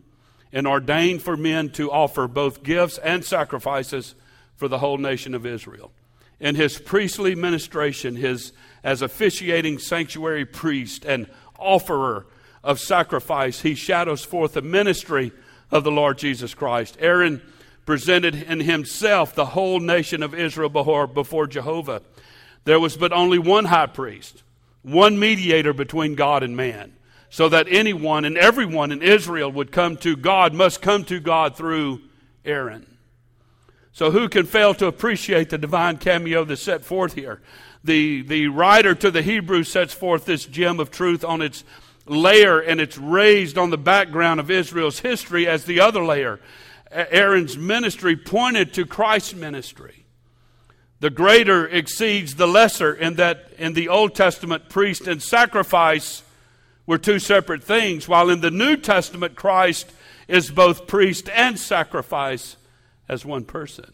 [0.51, 4.15] and ordained for men to offer both gifts and sacrifices
[4.57, 5.93] for the whole nation of Israel.
[6.41, 8.53] In his priestly ministration, his
[8.83, 11.29] as officiating sanctuary priest and
[11.59, 12.27] offerer
[12.65, 15.31] of sacrifice, he shadows forth the ministry
[15.71, 16.97] of the Lord Jesus Christ.
[16.99, 17.43] Aaron
[17.85, 22.01] presented in himself the whole nation of Israel before, Jehovah.
[22.65, 24.43] There was but only one high priest,
[24.83, 26.95] one mediator between God and man,
[27.29, 31.57] so that anyone and everyone in Israel would come to God, must come to God
[31.57, 32.01] through
[32.47, 32.87] Aaron.
[33.93, 37.43] So, who can fail to appreciate the divine cameo that's set forth here?
[37.85, 41.65] The, the writer to the Hebrews sets forth this gem of truth on its
[42.07, 46.41] layer, and it's raised on the background of Israel's history as the other layer.
[46.91, 50.05] Aaron's ministry pointed to Christ's ministry.
[51.01, 56.23] The greater exceeds the lesser in that in the Old Testament, priest and sacrifice
[56.87, 59.91] were two separate things, while in the New Testament, Christ
[60.29, 62.57] is both priest and sacrifice
[63.09, 63.93] as one person.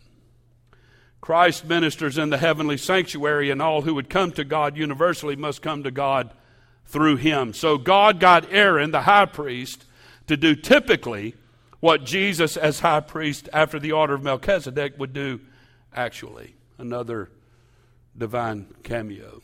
[1.20, 5.62] Christ ministers in the heavenly sanctuary, and all who would come to God universally must
[5.62, 6.30] come to God
[6.91, 7.55] through him.
[7.55, 9.84] So God got Aaron, the high priest,
[10.26, 11.34] to do typically
[11.78, 15.41] what Jesus, as high priest after the order of Melchizedek, would do
[15.95, 16.55] actually.
[16.78, 17.30] Another
[18.16, 19.43] divine cameo.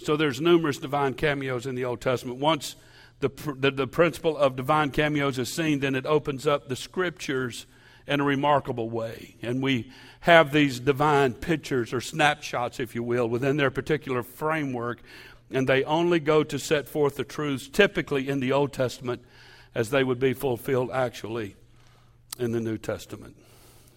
[0.00, 2.38] So there's numerous divine cameos in the Old Testament.
[2.38, 2.76] Once
[3.20, 7.66] the, the, the, principle of divine cameos is seen, then it opens up the scriptures
[8.06, 9.36] in a remarkable way.
[9.40, 15.00] And we have these divine pictures or snapshots, if you will, within their particular framework,
[15.50, 19.22] and they only go to set forth the truths typically in the Old Testament
[19.74, 21.56] as they would be fulfilled actually
[22.38, 23.36] in the New Testament.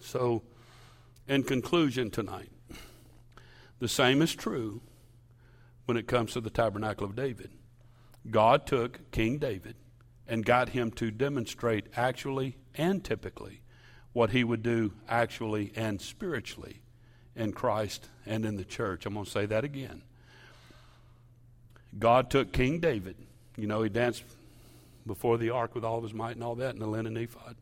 [0.00, 0.42] So,
[1.26, 2.50] in conclusion tonight,
[3.78, 4.80] the same is true
[5.86, 7.50] when it comes to the tabernacle of David.
[8.30, 9.76] God took King David
[10.26, 13.62] and got him to demonstrate actually and typically
[14.12, 16.82] what he would do actually and spiritually
[17.34, 19.06] in Christ and in the church.
[19.06, 20.02] I'm going to say that again.
[21.96, 23.16] God took King David.
[23.56, 24.24] You know, he danced
[25.06, 27.56] before the ark with all of his might and all that in the linen ephod.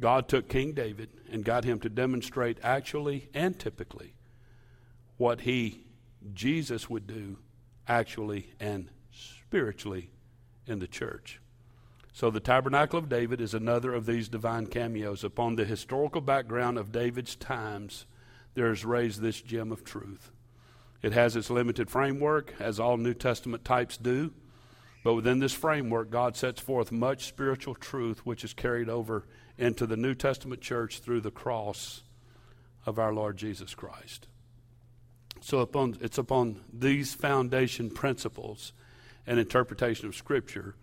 [0.00, 4.14] God took King David and got him to demonstrate actually and typically
[5.16, 5.84] what he,
[6.32, 7.38] Jesus, would do
[7.88, 10.10] actually and spiritually
[10.66, 11.40] in the church.
[12.12, 15.24] So the tabernacle of David is another of these divine cameos.
[15.24, 18.06] Upon the historical background of David's times,
[18.54, 20.30] there is raised this gem of truth.
[21.02, 24.32] It has its limited framework, as all New Testament types do.
[25.04, 29.24] But within this framework, God sets forth much spiritual truth which is carried over
[29.56, 32.02] into the New Testament church through the cross
[32.84, 34.26] of our Lord Jesus Christ.
[35.40, 38.72] So upon, it's upon these foundation principles
[39.26, 40.74] and interpretation of Scripture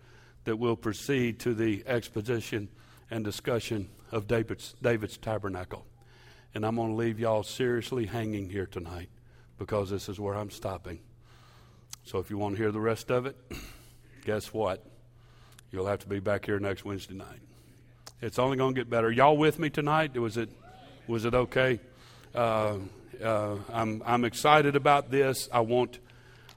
[0.44, 2.68] that we'll proceed to the exposition
[3.10, 5.84] and discussion of David's, David's tabernacle.
[6.54, 9.10] And I'm going to leave y'all seriously hanging here tonight
[9.58, 10.98] because this is where I'm stopping.
[12.04, 13.36] So if you want to hear the rest of it,
[14.24, 14.84] guess what?
[15.72, 17.40] You'll have to be back here next Wednesday night.
[18.22, 19.10] It's only going to get better.
[19.10, 20.16] Y'all with me tonight?
[20.16, 20.48] Was it
[21.06, 21.80] was it okay?
[22.34, 22.78] Uh,
[23.22, 25.48] uh, I'm I'm excited about this.
[25.52, 25.98] I want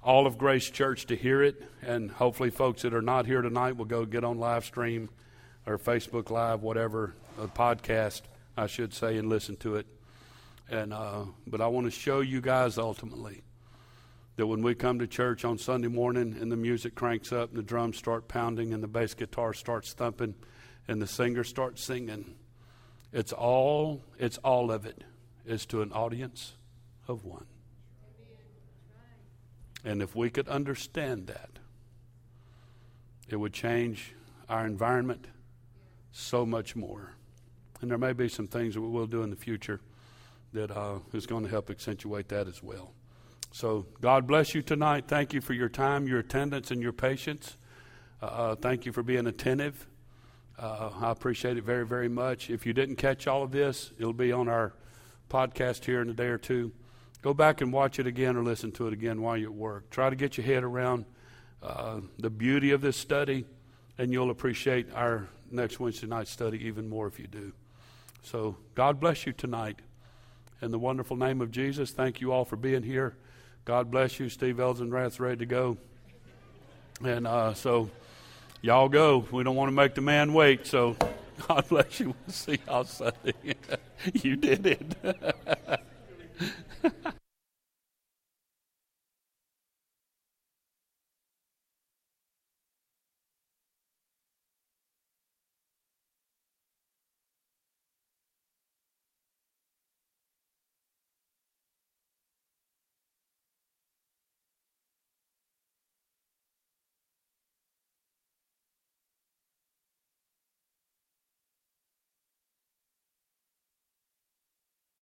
[0.04, 3.76] all of Grace Church to hear it, and hopefully, folks that are not here tonight
[3.76, 5.10] will go get on live stream
[5.66, 8.22] or Facebook Live, whatever a podcast,
[8.58, 9.86] I should say, and listen to it.
[10.70, 13.42] And uh, but I want to show you guys ultimately
[14.36, 17.58] that when we come to church on Sunday morning and the music cranks up and
[17.58, 20.36] the drums start pounding and the bass guitar starts thumping
[20.88, 22.36] and the singer starts singing,
[23.12, 25.04] it's all it's all of it
[25.46, 26.54] is to an audience
[27.08, 27.48] of one.
[29.84, 31.50] And if we could understand that,
[33.28, 34.14] it would change
[34.48, 35.26] our environment
[36.12, 37.16] so much more.
[37.82, 39.80] And there may be some things that we will do in the future
[40.54, 42.94] that uh, is going to help accentuate that as well.
[43.52, 45.06] So, God bless you tonight.
[45.08, 47.58] Thank you for your time, your attendance, and your patience.
[48.22, 49.88] Uh, uh, thank you for being attentive.
[50.58, 52.50] Uh, I appreciate it very, very much.
[52.50, 54.74] If you didn't catch all of this, it'll be on our
[55.30, 56.72] podcast here in a day or two.
[57.22, 59.90] Go back and watch it again or listen to it again while you're at work.
[59.90, 61.06] Try to get your head around
[61.64, 63.46] uh, the beauty of this study,
[63.98, 67.52] and you'll appreciate our next Wednesday night study even more if you do.
[68.22, 69.80] So, God bless you tonight.
[70.62, 73.16] In the wonderful name of Jesus, thank you all for being here.
[73.64, 74.28] God bless you.
[74.28, 75.78] Steve Elzenrath's ready to go.
[77.02, 77.90] And uh, so,
[78.62, 79.26] y'all go.
[79.32, 80.68] We don't want to make the man wait.
[80.68, 80.98] So,
[81.48, 82.08] God bless you.
[82.08, 83.56] We'll see y'all Sunday.
[84.14, 85.82] you did it.